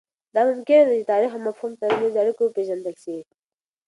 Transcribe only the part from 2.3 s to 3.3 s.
وپېژندل سي.